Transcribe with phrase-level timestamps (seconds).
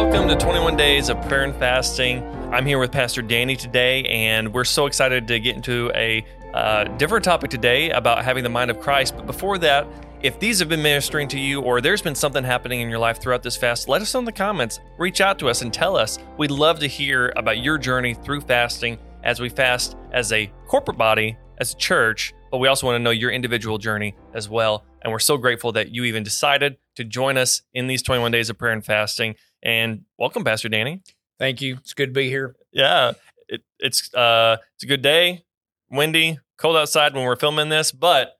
[0.00, 2.22] Welcome to 21 Days of Prayer and Fasting.
[2.54, 6.24] I'm here with Pastor Danny today, and we're so excited to get into a
[6.54, 9.16] uh, different topic today about having the mind of Christ.
[9.16, 9.88] But before that,
[10.22, 13.20] if these have been ministering to you or there's been something happening in your life
[13.20, 14.78] throughout this fast, let us know in the comments.
[14.98, 16.20] Reach out to us and tell us.
[16.36, 20.96] We'd love to hear about your journey through fasting as we fast as a corporate
[20.96, 24.84] body, as a church, but we also want to know your individual journey as well.
[25.02, 28.50] And we're so grateful that you even decided to join us in these 21 days
[28.50, 29.34] of prayer and fasting.
[29.62, 31.02] And welcome, Pastor Danny.
[31.38, 31.76] Thank you.
[31.76, 32.56] It's good to be here.
[32.72, 33.12] Yeah,
[33.48, 35.44] it, it's uh, it's a good day,
[35.90, 38.38] windy, cold outside when we're filming this, but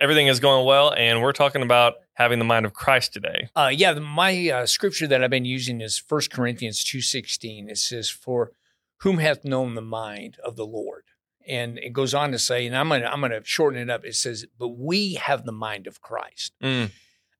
[0.00, 3.48] everything is going well, and we're talking about having the mind of Christ today.
[3.54, 7.70] Uh, yeah, my uh, scripture that I've been using is 1 Corinthians 2.16.
[7.70, 8.50] It says, for
[8.98, 11.04] whom hath known the mind of the Lord?
[11.46, 14.04] And it goes on to say, and I'm going to I'm gonna shorten it up.
[14.04, 16.52] It says, but we have the mind of Christ.
[16.62, 16.90] Mm.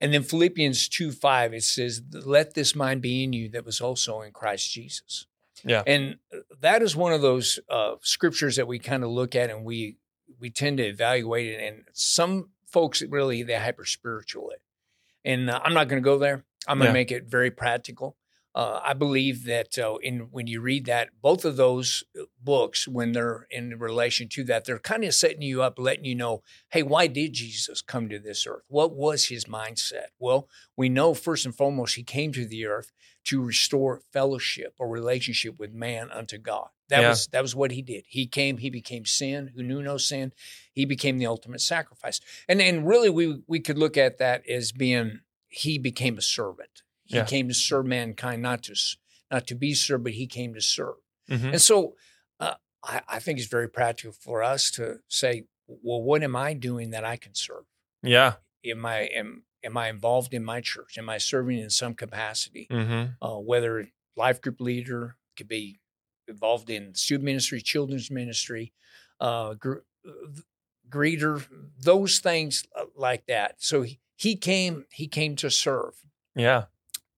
[0.01, 3.81] And then Philippians 2 5, it says, Let this mind be in you that was
[3.81, 5.27] also in Christ Jesus.
[5.65, 5.83] Yeah.
[5.87, 9.51] And uh, that is one of those uh, scriptures that we kind of look at
[9.51, 9.97] and we
[10.39, 11.61] we tend to evaluate it.
[11.61, 14.63] And some folks really they hyper spiritual it.
[15.25, 16.45] And uh, I'm not going to go there.
[16.69, 16.93] I'm going to Yeah.
[16.93, 18.17] make it very practical.
[18.55, 22.89] Uh, I believe that uh, in when you read that, both of those uh, books,
[22.89, 26.43] when they're in relation to that, they're kind of setting you up, letting you know,
[26.71, 28.63] hey, why did Jesus come to this earth?
[28.69, 30.09] What was his mindset?
[30.19, 32.91] Well, we know first and foremost, he came to the earth
[33.25, 36.69] to restore fellowship or relationship with man unto God.
[36.89, 37.11] That Yeah.
[37.11, 38.05] was that was what he did.
[38.09, 40.33] He came, he became sin, who knew no sin.
[40.73, 42.21] He became the ultimate sacrifice.
[42.49, 46.83] And and really we we could look at that as being he became a servant.
[47.09, 47.25] He Yeah.
[47.25, 48.75] came to serve mankind, not to
[49.31, 50.97] not to be served, but he came to serve.
[51.29, 51.53] Mhm.
[51.55, 51.97] And so
[52.41, 56.55] uh, I, I think it's very practical for us to say, well, what am I
[56.55, 57.65] doing that I can serve?
[58.03, 58.35] Yeah.
[58.65, 60.97] Am I am am I involved in my church?
[60.99, 62.67] Am I serving in some capacity?
[62.71, 63.13] Mm-hmm.
[63.27, 65.81] Uh, whether life group leader could be
[66.29, 68.73] involved in student ministry, children's ministry,
[69.21, 70.11] uh, gr- uh,
[70.89, 71.45] greeter,
[71.79, 73.57] those things uh, like that.
[73.59, 75.95] So he, he came he came to serve.
[76.35, 76.65] Yeah.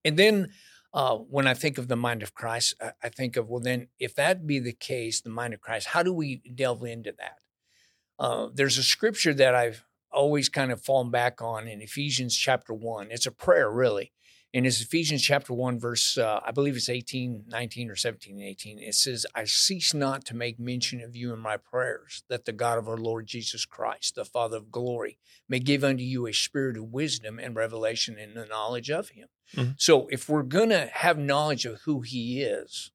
[0.04, 0.48] And then
[0.92, 4.14] uh, when I think of the mind of Christ, I, think of, well, then if
[4.16, 7.38] that be the case, the mind of Christ, how do we delve into that?
[8.18, 12.72] Uh, there's a scripture that I've always kind of fallen back on in Ephesians chapter
[12.74, 13.08] 1.
[13.10, 14.12] It's a prayer, really.
[14.52, 18.42] And it's Ephesians chapter 1, verse, uh, I believe it's 18, 19, or 17 and
[18.42, 18.80] 18.
[18.80, 22.52] It says, I cease not to make mention of you in my prayers, that the
[22.52, 26.32] God of our Lord Jesus Christ, the Father of glory, may give unto you a
[26.32, 29.28] spirit of wisdom and revelation in the knowledge of him.
[29.54, 29.74] Mhm.
[29.78, 32.90] So if we're going to have knowledge of who he is,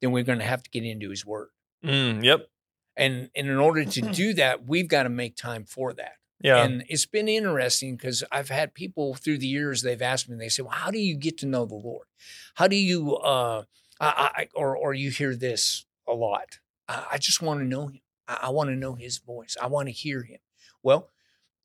[0.00, 1.48] then we're going to have to get into his word.
[1.84, 2.48] Mm, yep.
[2.96, 6.12] And, and in order to do that, we've got to make time for that.
[6.42, 6.64] Yeah.
[6.64, 10.48] And it's been interesting because I've had people through the years, they've asked me, they
[10.48, 12.06] say, well, how do you get to know the Lord?
[12.54, 13.62] How do you, uh,
[14.00, 16.58] I, I, or, or you hear this a lot.
[16.88, 18.00] I, I just want to know him.
[18.26, 19.56] I, I want to know his voice.
[19.62, 20.40] I want to hear him.
[20.82, 21.08] Well,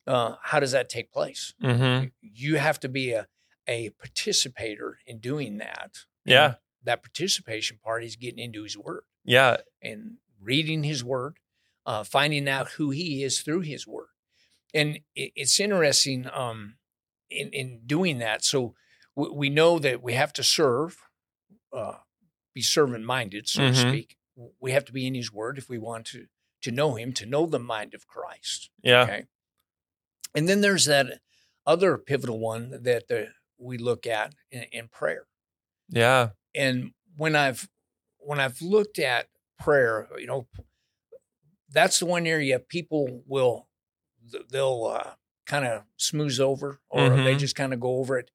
[0.06, 1.54] uh, how does that take place?
[1.62, 2.06] mm-hmm.
[2.22, 3.26] You have to be a,
[3.66, 6.04] a participator in doing that.
[6.24, 6.44] Yeah.
[6.46, 9.56] And that participation part is getting into his word Yeah.
[9.82, 11.38] and reading his word,
[11.84, 13.97] uh, finding out who he is through his word.
[14.74, 16.76] And it's interesting um,
[17.30, 18.44] in, in doing that.
[18.44, 18.74] So
[19.16, 20.98] we, we know that we have to serve,
[21.72, 21.94] uh,
[22.54, 23.68] be servant minded, so Mhm.
[23.72, 24.16] to speak.
[24.60, 26.26] We have to be in his word if we want to,
[26.62, 28.70] to know him, to know the mind of Christ.
[28.82, 29.02] Yeah.
[29.02, 29.24] Okay.
[30.34, 31.20] And then there's that
[31.66, 35.26] other pivotal one that the, we look at in, in prayer
[35.88, 36.30] Yeah.
[36.54, 37.68] and when i've
[38.18, 40.46] when i've looked at prayer you know
[41.70, 43.68] that's the one area people will
[44.50, 45.10] they'll uh,
[45.46, 47.38] kind of smooth over or they Mhm.
[47.38, 48.30] just kind of go over it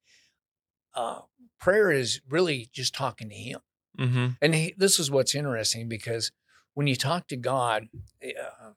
[0.95, 1.21] uh,
[1.59, 3.59] prayer is really just talking to him
[3.99, 4.27] Mm-hmm.
[4.41, 6.31] and he, this is what's interesting because
[6.73, 7.87] when you talk to god
[8.25, 8.71] uh,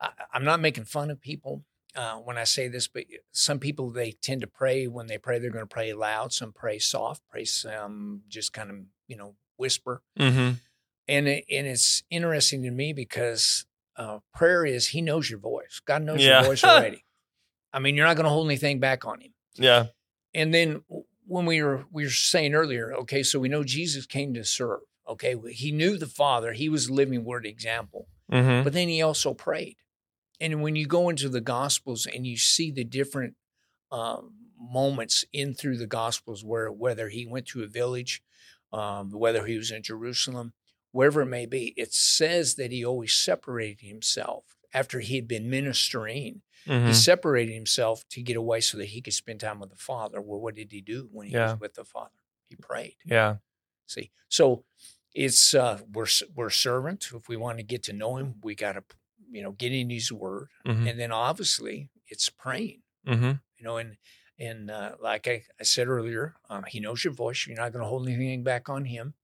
[0.00, 1.64] I, i'm not making fun of people
[1.94, 5.38] uh, when I say this, but some people they tend to pray when they pray
[5.38, 6.32] they're going to pray loud.
[6.32, 8.76] Some pray soft, pray some just kind of
[9.08, 10.00] you know whisper.
[10.18, 10.52] Mm-hmm.
[11.06, 13.66] And it, and it's interesting to me because
[13.96, 15.80] uh, prayer is He knows your voice.
[15.84, 16.40] God knows Yeah.
[16.40, 17.04] your voice already.
[17.72, 19.32] I mean, you're not going to hold anything back on Him.
[19.54, 19.86] Yeah.
[20.34, 20.82] And then
[21.26, 24.80] when we were we were saying earlier, okay, so we know Jesus came to serve.
[25.08, 26.52] Okay, He knew the Father.
[26.52, 28.62] He was a living word example Mm-hmm.
[28.64, 29.76] but then he also prayed.
[30.40, 33.34] And when you go into the Gospels and you see the different
[33.90, 38.22] um, moments in through the Gospels, where whether he went to a village,
[38.72, 40.54] um, whether he was in Jerusalem,
[40.92, 45.50] wherever it may be, it says that he always separated himself after he had been
[45.50, 46.42] ministering.
[46.68, 46.86] Mm-hmm.
[46.88, 50.20] He separated himself to get away so that he could spend time with the Father.
[50.20, 51.52] Well, what did he do when he Yeah.
[51.52, 52.10] was with the Father?
[52.48, 52.96] He prayed.
[53.04, 53.36] Yeah.
[53.86, 54.64] See, so
[55.14, 57.08] it's uh, we're we're servant.
[57.14, 58.84] If we want to get to know Him, we got to
[59.30, 60.86] you know get in His Word, Mm-hmm.
[60.86, 62.82] and then obviously it's praying.
[63.06, 63.32] Mm-hmm.
[63.58, 63.96] You know, and
[64.38, 67.46] and uh, like I, I said earlier, um, He knows your voice.
[67.46, 69.14] You're not going to hold anything back on Him,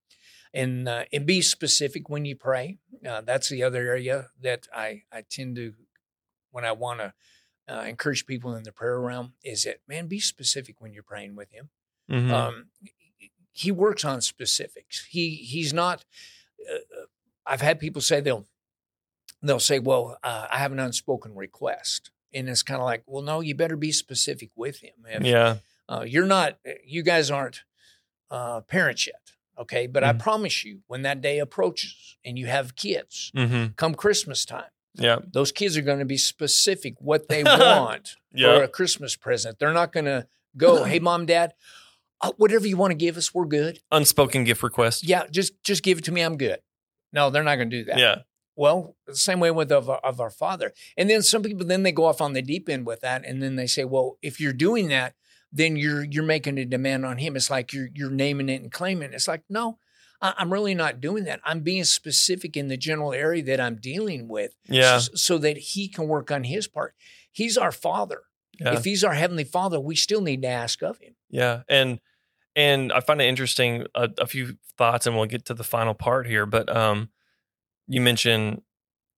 [0.54, 2.78] and uh, and be specific when you pray.
[3.08, 5.74] Uh, that's the other area that I I tend to
[6.50, 7.14] when I want to.
[7.70, 11.36] Uh, encourage people in the prayer realm is that man be specific when you're praying
[11.36, 11.68] with him
[12.10, 12.32] Mm-hmm.
[12.32, 12.66] um,
[13.52, 15.04] he works on specifics.
[15.10, 16.04] He he's not.
[16.60, 16.78] Uh,
[17.44, 18.46] I've had people say they'll
[19.42, 23.22] they'll say, "Well, uh, I have an unspoken request," and it's kind of like, "Well,
[23.22, 24.94] no, you better be specific with him.
[25.06, 25.56] If, yeah.
[25.88, 27.64] uh, you're not, you guys aren't
[28.30, 29.86] uh, parents yet, okay?
[29.86, 30.18] But I Mhm.
[30.20, 33.72] promise you, when that day approaches and you have kids, Mm-hmm.
[33.76, 35.18] come Christmas time, Yeah.
[35.32, 39.58] those kids are going to be specific what they want for a Christmas present.
[39.58, 40.26] They're not going to
[40.56, 41.54] go, "Hey, mom, dad."
[42.20, 43.78] Uh, whatever you want to give us, we're good.
[43.92, 45.04] Unspoken gift request.
[45.06, 46.20] Yeah, just just give it to me.
[46.22, 46.58] I'm good.
[47.12, 47.98] No, they're not going to do that.
[47.98, 48.22] Yeah.
[48.56, 50.72] Well, the same way with of our, of our father.
[50.96, 53.40] And then some people then they go off on the deep end with that, and
[53.40, 55.14] then they say, well, if you're doing that,
[55.52, 57.36] then you're you're making a demand on him.
[57.36, 59.10] It's like you're you're naming it and claiming.
[59.12, 59.14] it.
[59.14, 59.78] It's like no.
[60.20, 61.38] I'm really not doing that.
[61.44, 64.96] I'm being specific in the general area that I'm dealing with, Yeah.
[64.96, 66.96] s- so that he can work on his part.
[67.30, 68.22] He's our father.
[68.58, 68.74] Yeah.
[68.74, 71.14] If he's our heavenly father, we still need to ask of him.
[71.30, 72.00] Yeah, and
[72.56, 73.86] and I find it interesting.
[73.94, 76.46] A, a few thoughts, and we'll get to the final part here.
[76.46, 77.10] But um,
[77.86, 78.62] you mentioned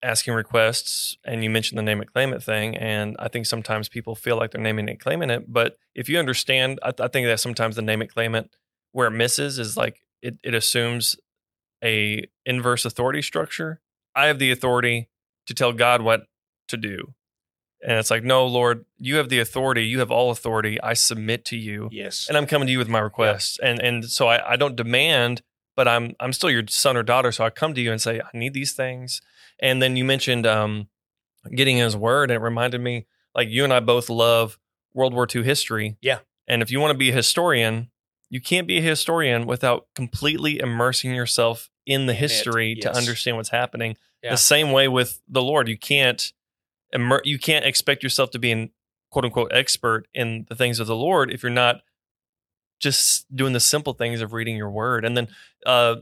[0.02, 3.88] asking requests, and you mentioned the name it claim it thing, and I think sometimes
[3.88, 5.52] people feel like they're naming it claiming it.
[5.52, 8.50] But if you understand, I, I think that sometimes the name it claim it
[8.92, 11.16] where it misses is like it it assumes
[11.84, 13.80] a inverse authority structure.
[14.14, 15.08] I have the authority
[15.46, 16.22] to tell God what
[16.68, 17.14] to do.
[17.82, 19.86] And it's like, no, Lord, you have the authority.
[19.86, 20.78] You have all authority.
[20.82, 22.26] I submit to you Yes.
[22.28, 23.58] and I'm coming to you with my requests.
[23.62, 25.42] And and so I, I don't demand,
[25.80, 27.32] but I'm I'm still your son or daughter.
[27.32, 29.22] So I come to you and say, I need these things.
[29.60, 30.88] And then you mentioned um,
[31.54, 34.58] getting his word, and it reminded me like you and I both love
[34.92, 35.96] World War II history.
[36.02, 36.18] Yeah.
[36.46, 37.90] And if you want to be a historian,
[38.28, 43.48] you can't be a historian without completely immersing yourself in the history to understand what's
[43.48, 43.96] happening.
[44.22, 44.32] Yeah.
[44.32, 46.30] The same way with the Lord, you can't
[46.92, 48.70] immer- you can't expect yourself to be an
[49.10, 51.80] quote unquote expert in the things of the Lord if you're not
[52.80, 55.04] just doing the simple things of reading your word.
[55.04, 55.28] And then,
[55.64, 55.96] uh,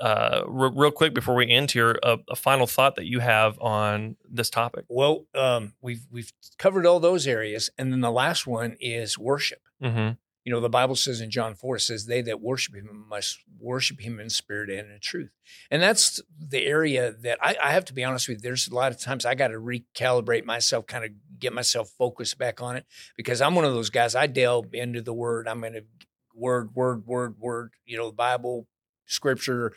[0.00, 3.60] uh, re- real quick before we end here, a, a final thought that you have
[3.60, 4.84] on this topic.
[4.88, 9.60] Well, um, we've we've covered all those areas, and then the last one is worship.
[9.80, 10.14] Mm-hmm.
[10.44, 13.38] You know, the Bible says in John four it says, "They that worship Him must
[13.60, 15.30] worship Him in spirit and in truth,"
[15.70, 18.42] and that's the area that I, I have to be honest with you.
[18.42, 22.38] There's a lot of times I got to recalibrate myself, kind of get myself focused
[22.38, 22.86] back on it,
[23.16, 24.16] because I'm one of those guys.
[24.16, 25.46] I delve into the Word.
[25.46, 25.84] I'm going to
[26.34, 27.72] word, word, word, word.
[27.84, 28.66] You know, the Bible,
[29.06, 29.72] Scripture,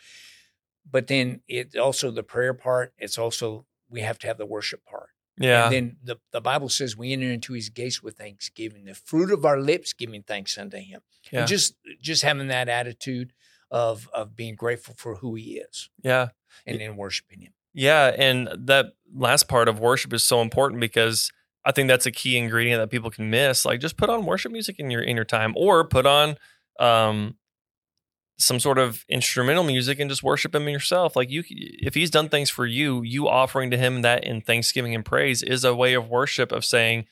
[0.89, 2.93] but then it also the prayer part.
[2.97, 5.09] It's also we have to have the worship part.
[5.37, 5.65] Yeah.
[5.65, 9.31] And then the, the Bible says we enter into his gates with thanksgiving, the fruit
[9.31, 11.01] of our lips giving thanks unto him.
[11.31, 11.39] yeah.
[11.39, 13.33] And just just having that attitude
[13.71, 16.29] of of being grateful for who he is yeah.
[16.65, 17.53] and then worshiping him.
[17.73, 21.29] Yeah, and that last part of worship is so important because
[21.65, 23.65] I think that's a key ingredient that people can miss.
[23.65, 26.38] Like just put on worship music in your in your time or put on
[26.79, 27.35] um
[28.38, 31.15] some sort of instrumental music and just worship him yourself.
[31.15, 34.93] Like you if he's done things for you, you offering to him that in thanksgiving
[34.93, 37.05] and praise is a way of worship of saying,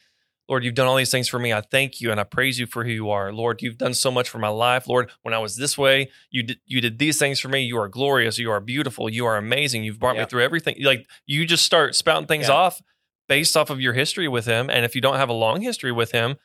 [0.49, 1.53] Lord, you've done all these things for me.
[1.53, 3.31] I thank you and I praise you for who you are.
[3.31, 4.85] Lord, you've done so much for my life.
[4.85, 7.61] Lord, when I was this way, you did you did these things for me.
[7.61, 8.37] You are glorious.
[8.37, 9.09] You are beautiful.
[9.09, 9.85] You are amazing.
[9.85, 10.23] You've brought Yeah.
[10.23, 10.75] me through everything.
[10.81, 12.55] Like you just start spouting things Yeah.
[12.55, 12.81] off
[13.27, 14.69] based off of your history with him.
[14.69, 16.35] And if you don't have a long history with him,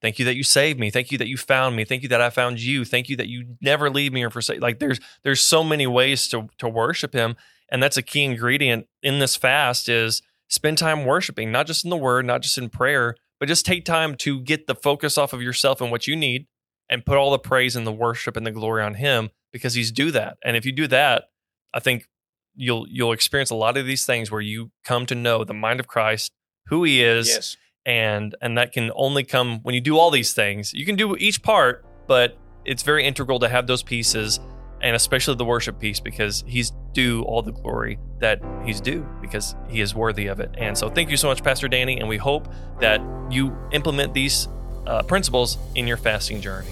[0.00, 0.90] thank you that you saved me.
[0.90, 1.84] Thank you that you found me.
[1.84, 2.84] Thank you that I found you.
[2.84, 4.60] Thank you that you never leave me or forsake.
[4.60, 7.36] Like there's there's so many ways to to worship him.
[7.70, 11.90] And that's a key ingredient in this fast is spend time worshiping, not just in
[11.90, 15.32] the word, not just in prayer, but just take time to get the focus off
[15.32, 16.46] of yourself and what you need
[16.90, 19.90] and put all the praise and the worship and the glory on him because he's
[19.90, 20.36] do that.
[20.44, 21.24] And if you due that,
[21.72, 22.06] I think
[22.54, 25.80] you'll you'll experience a lot of these things where you come to know the mind
[25.80, 26.30] of Christ,
[26.66, 27.56] who he is, Yes.
[27.86, 30.72] and and that can only come when you do all these things.
[30.72, 34.38] You can do each part, but it's very integral to have those pieces
[34.80, 39.54] and especially the worship piece because he's due all the glory that he's due because
[39.68, 40.50] he is worthy of it.
[40.58, 42.48] And so thank you so much Pastor Danny and we hope
[42.80, 44.48] that you implement these
[44.86, 46.70] uh, principles in your fasting journey.